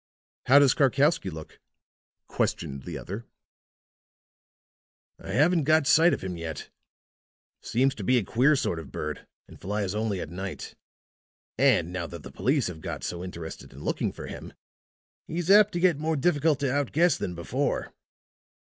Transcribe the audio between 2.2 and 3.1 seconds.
questioned the